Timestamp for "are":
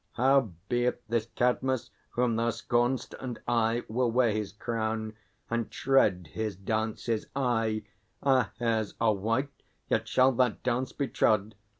8.99-9.13